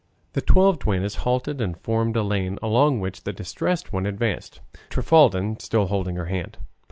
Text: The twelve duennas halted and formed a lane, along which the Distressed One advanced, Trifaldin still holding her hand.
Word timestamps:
The 0.33 0.41
twelve 0.41 0.79
duennas 0.79 1.17
halted 1.17 1.61
and 1.61 1.77
formed 1.79 2.15
a 2.15 2.23
lane, 2.23 2.57
along 2.63 2.99
which 3.01 3.21
the 3.23 3.31
Distressed 3.31 3.93
One 3.93 4.07
advanced, 4.07 4.59
Trifaldin 4.89 5.59
still 5.59 5.85
holding 5.85 6.15
her 6.15 6.25
hand. 6.25 6.57